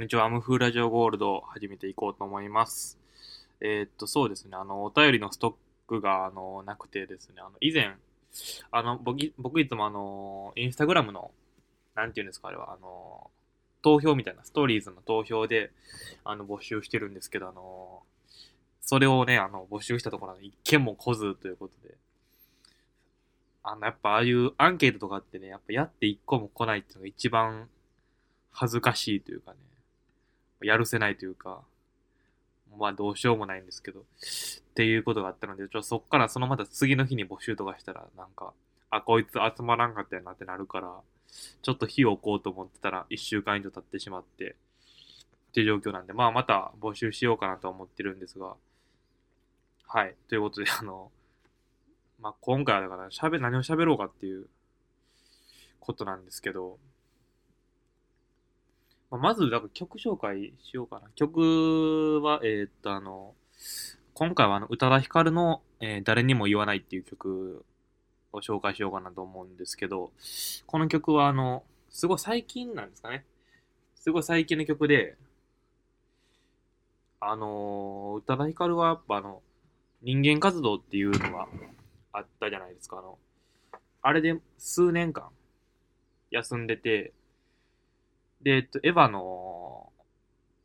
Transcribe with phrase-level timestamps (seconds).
[0.00, 2.98] んにちは、アムフーラジオゴールドを始めていこうと思います。
[3.60, 5.54] えーっと、そうですね、あの、お便りのストッ
[5.86, 7.94] クが、あの、なくてですね、あの、以前、
[8.70, 11.32] あの、僕い、僕いつもあの、インスタグラムの、
[11.94, 13.30] なんていうんですか、あれは、あの、
[13.82, 15.70] 投票みたいな、ストーリーズの投票で、
[16.24, 18.02] あの、募集してるんですけど、あの、
[18.80, 21.94] それをね、あの、募集したところ、一件も来ずということで、
[23.62, 27.68] あの、やっぱああいうアンケートとかってね、やっぱやって一個も来ないっていうのが一番
[28.50, 29.58] 恥ずかしいというかね、
[30.62, 31.62] やるせないというか、
[32.78, 34.04] まあどうしようもないんですけど、っ
[34.74, 38.52] ていうことがあったので、ちょっとそっからそのまた次の日に募集とかしたら、なんか、
[38.90, 41.00] あ、こいつ集まらんかったよなってなるから、
[41.62, 44.56] ちょっと火を置こうと思ってたら、一週間以上経ってしまって、
[45.50, 48.54] っていう状況なんで、まあまた募集しようかなと思ってるんですが、
[49.86, 50.14] はい。
[50.28, 51.10] ということで、あの、
[52.20, 54.46] まあ今回はだから、喋、何を喋ろうかっていう
[55.80, 56.78] ことなんですけど、
[59.10, 61.08] まあまず、だから曲紹介しようかな。
[61.14, 63.34] 曲は、えーっと、あの、
[64.14, 67.64] 今回はあの、宇多田ヒカルの、えー誰にも言わないっていう曲
[68.32, 70.12] を紹介しようかなと思うんですけど、
[70.66, 73.24] この曲はあの、すごい最近なんですかね。
[73.96, 75.16] すごい最近の曲で、
[77.20, 79.42] あのー、宇多田ヒカルはやっぱあの、
[80.02, 81.48] 人間活動っていうのが
[82.12, 82.98] あったじゃないですか。
[82.98, 83.18] あの、
[84.02, 85.28] あれで数年間
[86.30, 87.12] 休んでて、
[88.42, 89.92] で、えっと、エヴァの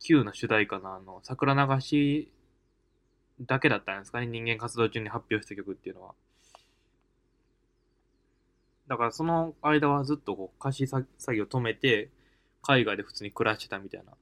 [0.00, 2.32] Q の主題歌のあの、桜流し
[3.40, 6.14] だけだったんですかね、人間活動中に発表した曲っていうのは。
[8.88, 12.10] だからその間はずっとこう歌詞作業止めて、
[12.62, 14.12] 海外で普通に暮らしてたみたいな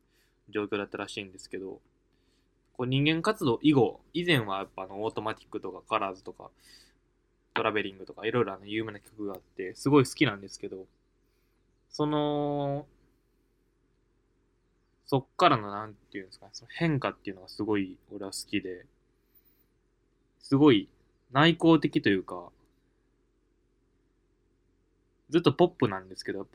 [0.51, 1.81] 状況だったらしいんですけど、
[2.77, 6.51] こう人間活動以後、以前はやっぱあの、オートマティックとかカラーズとか、
[7.55, 10.87] トラベリングとかいろいろあの有名な曲があって、すごい好きなんですけど、
[11.91, 12.87] その、
[15.07, 18.87] そっからのなんていうんですかね、その変化っていうのがすごい俺は好きで、
[20.41, 20.89] すごい
[21.33, 22.51] 内向的というか、
[25.31, 26.49] ずっとポップなんですけど、やっ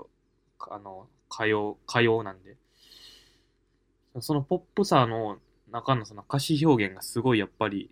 [0.59, 2.55] ぱ、あの、歌謡、歌謡なんで、
[4.21, 5.37] そのポップさの
[5.71, 7.91] 中のその歌詞表現がすごいやっぱり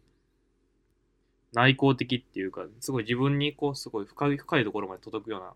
[1.54, 5.54] 内向的っていうか、すごい自分にこうすごい深い深いところまで届くような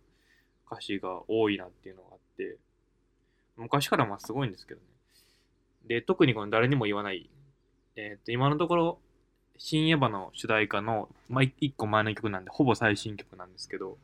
[0.71, 2.57] 歌詞が多いなっていうのがあって、
[3.57, 4.85] 昔からまあすごいんですけどね。
[5.87, 7.29] で、特にこの誰にも言わない、
[7.95, 8.99] えっ、と、今のところ、
[9.57, 13.97] 新エヴァの主題歌の、まあ、一個前の曲なんで、ほぼ最新曲なんですけど、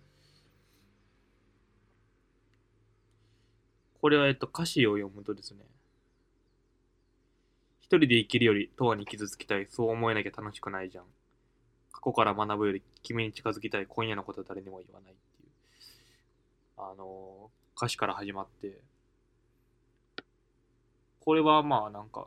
[4.01, 5.65] これは、えっと、歌詞を読むとですね、
[7.79, 11.05] 一人で生きるより、永遠に傷つきたい、そう思えなきゃ楽しくないじゃん。
[11.91, 15.49] 過去から学ぶより、君に近づきたい、今夜のことは誰にも言わないっていう、
[16.77, 18.79] あのー歌詞から始まって、
[21.27, 22.25] これはまあなんか、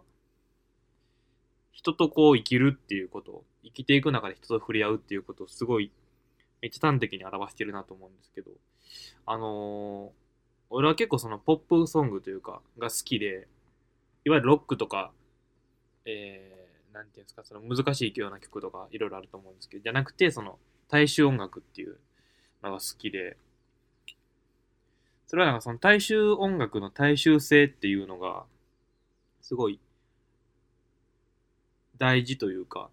[1.72, 5.90] 人とこう生きるっていうこと、生きていく中で人と触れ合うっていうことをすごい、
[6.60, 8.50] めっちゃ端的に表してるなと思うんですけど、
[9.24, 10.20] あのー
[10.72, 13.48] 俺は結構そのポップソングというか、が好きで、
[14.26, 15.12] いわゆるロックとか、
[16.04, 20.58] えー、なんていうんですか、その難しいような曲とかいろいろあると思うんですけど、じゃなくて、その
[20.90, 21.96] 大衆音楽っていう
[22.62, 23.38] のが好きで、
[25.26, 28.44] それはなんかその大衆音楽の大衆性っていうのが、
[29.50, 29.80] すごい
[31.98, 32.88] 大事というか、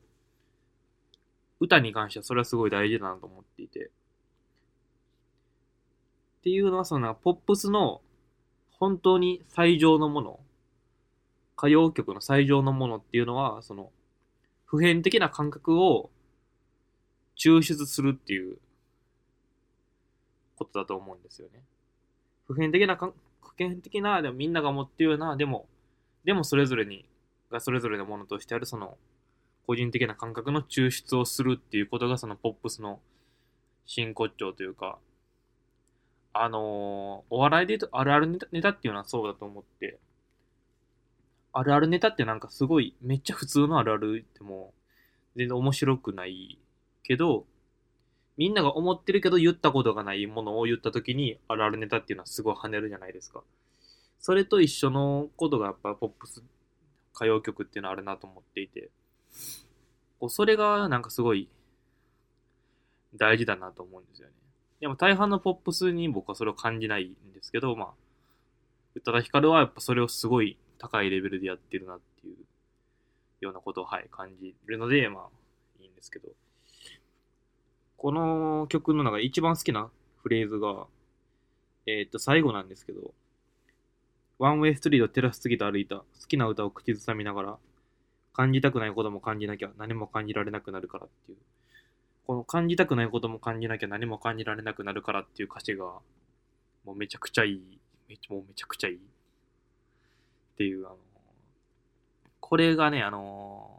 [1.60, 3.92] 歌に関してはそれはすごい大事だなと思っていて、
[6.40, 8.02] っていうのは、そのポップスの
[8.80, 10.40] 本当に最上のもの、
[11.56, 13.92] 歌謡曲の最上のものっていうのは、その
[14.66, 16.10] 普遍的な感覚を
[17.38, 18.58] 抽出するっていう
[20.56, 21.62] ことだと思うんですよね。
[22.48, 23.14] 普遍的な、普
[23.56, 25.68] 遍的な、でもみんなが持っているような、でも、
[26.28, 27.06] でもそれぞれに、
[27.50, 28.98] がそれぞれのものとしてある、その、
[29.66, 33.00] 個人的な感覚の抽出をするっていうことが、そのポップスの
[33.86, 35.00] 真骨頂というか、
[36.34, 40.00] あのお笑いで言うとあるあるネタネタっていうのはそうだと思って、
[41.54, 44.74] あるあるネタってなんかすごい、めっちゃ普通のあるあるでも、
[45.38, 46.60] 全然面白くない
[47.04, 47.46] けど、
[48.36, 53.44] みんなが思ってるけど言ったことがないものを言った時に、あるあるネタっていうのはすごい跳ねるじゃないですか。
[54.20, 56.44] それと一緒のことがやっぱポップス、
[57.16, 58.90] 歌謡曲っていうのはあるなと思っていて、
[60.20, 61.50] こうそれがなんかすごい
[63.16, 64.34] 大事だなと思うんですよね。
[64.80, 67.90] でも大半のポップスに僕はそれを感じないんですけど、まあ、
[68.96, 72.36] 宇多田ヒカルはやっぱそれをすごい高いレベルでやってるなっていう
[73.42, 75.24] ようなことを、はい、感じるので、まあ、
[75.82, 76.30] いいんですけど。
[77.98, 79.90] この曲の中で一番好きな
[80.22, 80.86] フレーズが、
[81.88, 83.12] えーっと、最後なんですけど、
[84.40, 85.98] ワンウェイストリートテラス過ぎと歩いた。
[85.98, 87.58] 好きな歌を口ずさみながら、
[88.34, 91.38] 感じたくないことも感じなきゃ何も感じられなくなるからっていう。
[92.28, 95.86] この感じたくないことも感じなきゃ何も感じられなくなるからっていう歌詞が、
[96.86, 97.80] もうめちゃくちゃいい。
[98.08, 98.96] めちゃもうめちゃくちゃいい。
[98.98, 99.00] っ
[100.58, 100.98] ていう、あの、
[102.40, 103.70] これがね、あの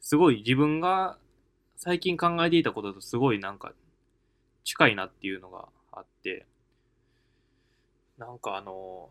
[0.00, 1.18] すごい自分が
[1.76, 3.72] 最近考えていたこととすごいなんか
[4.64, 6.46] 近いなっていうのがあって、
[8.18, 9.08] なんかあの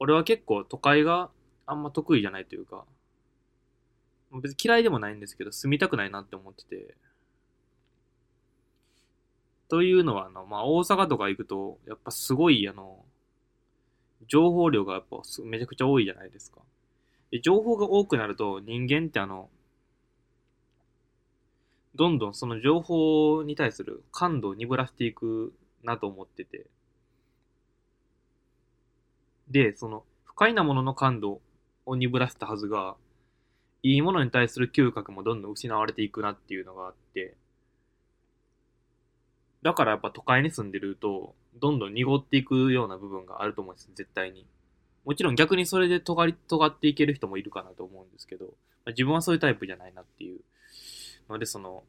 [0.00, 1.30] 俺は結構都会が
[1.66, 2.84] あんま得意じゃないというか、
[4.42, 6.94] 別に嫌いでもないんですけど、住みたくないなって思ってて。
[9.68, 13.04] というのは、あの、まあ、大阪とか行くと、やっぱすごい、あの、
[14.26, 16.60] 情報量がやっぱめちゃくちゃ多いじゃないですか。
[17.30, 19.50] で情報が多くなると、人間ってあの、
[21.94, 26.66] どんどんその情報に対する感度を鈍らせていくなと思ってて。
[29.50, 31.40] で、その、不快なものの感度
[31.86, 32.96] を鈍らせたはずが、
[33.82, 37.34] いいものに対する嗅覚もどんどん失われていくなっていうのがあって、
[39.62, 44.46] だからやっぱ都会に住んでると、どんどん濁っていくような部分があると思うんです、絶対に。
[45.04, 48.50] もちろん逆にそれで尖り、尖っていける人もいるかなと思うんですけど、ま
[48.86, 50.40] あ自分はそういうタイプじゃないなっていう
[51.28, 51.84] ので、その、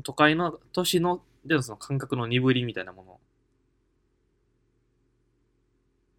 [0.00, 3.20] 都会の都市の、でのその感覚の鈍りみたいなもの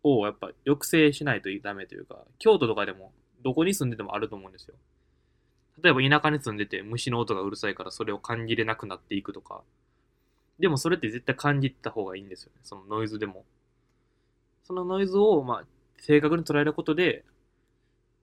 [0.03, 4.75] をやっぱ抑制しないとダメというか、京都とかでもどこに住んでてもあると思うんですよ。
[5.81, 9.61] 例えば田舎に住んでて虫の音がうるさいからそれを感じれなくなっていくとか。
[10.59, 12.59] でもそれって絶対感じた方がいいんですよね。
[12.63, 13.43] そのノイズでも。
[14.63, 15.65] そのノイズを、まあ、
[15.97, 17.25] 正確に捉えることで、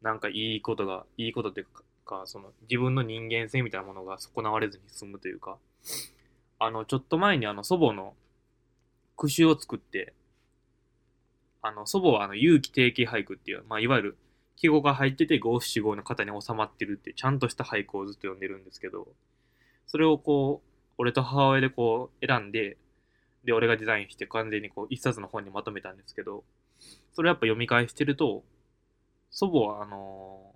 [0.01, 1.83] なんかいいことが、いいことっていうか、
[2.27, 5.57] その自分の人間性みたいなものが損なわれずに済むというか、
[6.59, 8.15] あの、ちょっと前にあの祖母の
[9.17, 10.13] 句集を作って、
[11.63, 14.17] あの、祖母はあの、有機定型俳句っていう、まあ、いわゆる
[14.57, 19.09] 記号が入ってて五七五の型に収まってるっていう、ちゃんとした俳句をずっと読んでるんですけど、
[19.87, 22.77] それをこう、俺と母親でこう選んで、
[23.45, 26.45] で、俺がデザインして完全にこう一冊の本にまとめたんですけど、
[27.15, 28.45] それやっぱ読み返してると、
[29.31, 30.50] 祖母はあの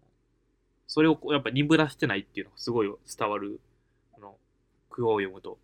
[0.95, 3.59] それをやっぱ鈍らしてないっていうのがすごい伝わる、
[4.17, 4.37] あの、
[4.91, 5.59] 句を読むと。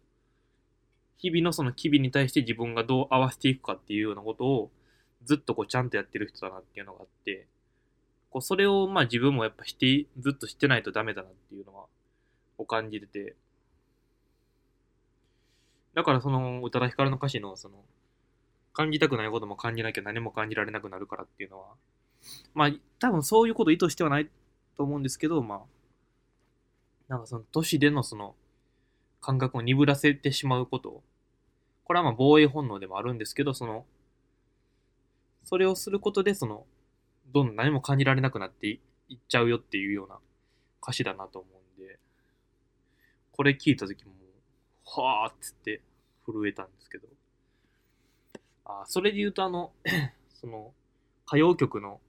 [1.19, 4.71] 日々のその機微に対して自分がどう合わせていくかっていうようなことを
[5.25, 7.47] ずっとこうちゃんとやってる人だなっていうのがあって、
[8.31, 11.85] こうそれをまあ自分もやっぱして、ずっとしてないとダメだなっていうのは、
[12.59, 13.37] を感じてて、
[15.95, 17.77] だからその宇多田ヒカルの歌詞のその
[18.73, 21.67] 感じたくないことも感じなきゃ何も感じられなくなるからっていうのは
[22.53, 24.29] まあ多分そういうこと意図してはない
[24.81, 25.61] と思うんですけどまあ
[27.09, 28.35] なんかその都市でのその
[29.21, 31.03] 感覚を鈍らせてしまうこと
[31.85, 33.85] これはまあ防衛本能でもあるんですけどその
[35.45, 36.65] それをすることでその
[37.31, 40.17] どんどん何も感じられなくなっていっちゃうよっていうような
[40.83, 41.49] 歌詞だなと思
[41.79, 41.99] うんで
[43.33, 44.13] これ聞いた時も
[44.87, 45.83] はーっつって
[46.27, 47.07] 震えたんですけど。
[48.65, 49.73] あそれで言うと、あの、
[50.35, 50.73] その、
[51.27, 52.01] 歌謡曲の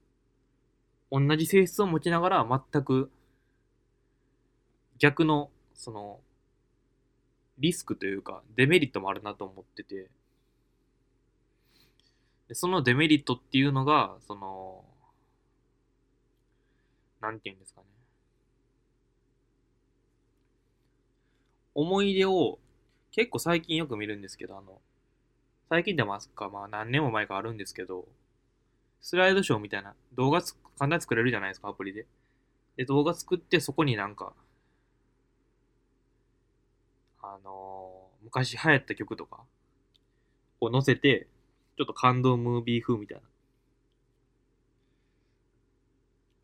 [1.12, 3.12] 同じ性質を持ちながら全く
[5.02, 6.20] 逆の、その、
[7.58, 10.12] リスクというか、デメリットもあるなと思ってて、
[12.48, 14.86] でそのデメリットっていうのが、その、
[17.20, 17.88] なんて言うんですかね。
[21.74, 22.60] 思い出を
[23.12, 24.80] 結構最近よく見るんですけど、あの、
[25.68, 28.08] 最近でもあすか、まあ何年も前かあるんですけど、
[29.02, 32.06] スライドショーみたいな動画つ簡単に作れるじゃないですか、アプリで。
[32.78, 34.34] で、動画作ってそこになんか、
[37.22, 39.44] あのー昔流行った曲とか
[40.62, 41.28] を載せて、
[41.76, 43.24] ちょっと感動ムービー風みたいな。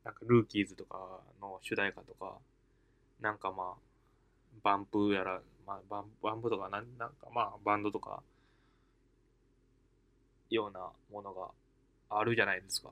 [0.03, 2.37] なんか、ルーキーズとかの主題歌とか、
[3.21, 3.81] なんかまあ、
[4.63, 8.23] バンプやら、まあ、バンバンプとかなん、なんかまあ、バンドとか、
[10.49, 11.51] ようなものが
[12.09, 12.89] あるじゃないですか。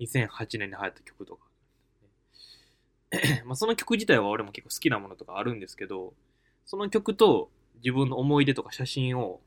[0.00, 1.46] 2008年に流行った曲とか。
[3.44, 6.14] まあその曲自体は俺も結構好きなものとかあるんですけど、
[6.64, 9.40] その曲と自分の思い出とか写真を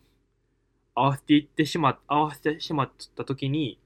[0.95, 3.79] 合わせていってしま、合わせてしまった時に、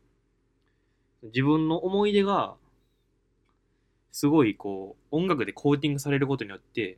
[1.24, 2.56] 自分の思い出が、
[4.12, 6.98] すごいこう、音楽でコーティングされることによって、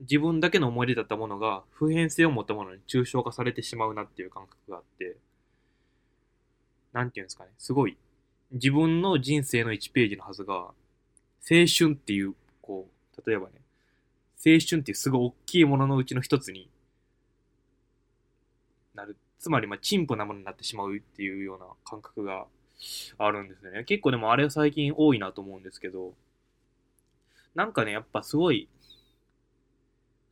[0.00, 5.16] 自分だけの思い出だったものが普遍性を持ったものに抽象化されてしまうなっていう感覚があって、
[6.92, 7.96] なんていうんですかね、すごい、
[8.52, 10.74] 自分の人生の1ページのはずが、青
[11.66, 13.52] 春っていう、こう、例えばね、
[14.44, 16.68] 青春っていうすごい大きいもののうちの一つに
[18.94, 19.16] なる。
[19.38, 22.46] つまり、まあ、陳腐なものになってしまうっていうような感覚が
[23.18, 23.84] あるんですね。
[23.84, 26.14] 結構でもあれは最近多いなと思うんですけど、
[27.54, 28.68] なんかね、やっぱすごい、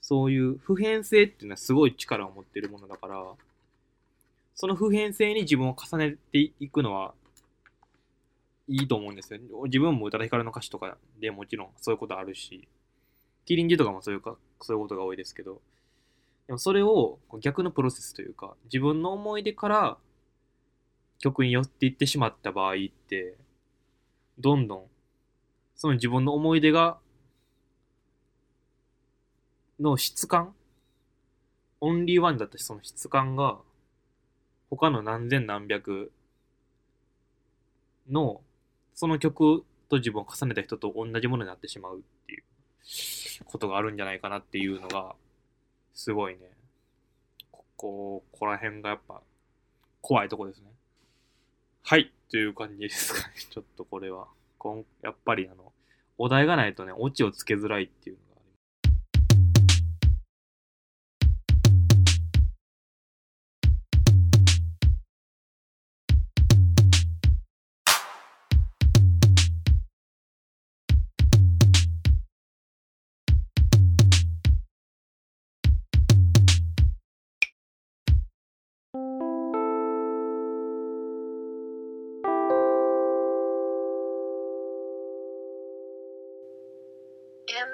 [0.00, 3.25] そういう普遍性っていうのはすごい力を持ってるものだから、
[4.61, 7.14] その普遍性に自分を重ねていくのは
[8.69, 9.40] いいと思うんですよ。
[9.64, 12.69] 自分も宇多田ヒカルの歌詞とかでもちろんそういうことあるし、
[13.47, 15.62] キリンジとかもそういうか、そういうことが多いですけど、
[16.47, 19.97] でもそれを逆のプロセスというか、自分の思い出から
[21.21, 22.76] 曲に寄っていってしまった場合っ
[23.09, 23.38] て、
[24.38, 24.85] どんどん、
[25.75, 26.99] その自分の思い出が、
[29.81, 30.55] の質感
[31.81, 33.59] オンリーワンだったし、その質感が、
[34.71, 36.12] 他の何千何百
[38.09, 38.41] の、
[38.95, 42.43] その曲と自分を重ねた人と同じものになってしまうっていう
[43.45, 45.15] ことがあるんじゃないかなっていうのが、
[45.93, 46.41] すごいね、
[47.50, 49.21] ここ、ここら辺がやっぱ
[50.00, 50.71] 怖いとこですね。
[51.83, 53.35] はい、という感じですかね。
[53.50, 54.29] ちょっとこれは。
[54.59, 55.73] こんやっぱりあの、
[56.19, 58.29] お題がないとね、オチをつけづらいっていうの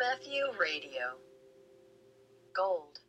[0.07, 1.19] があ MFU Radio
[2.55, 3.06] Gold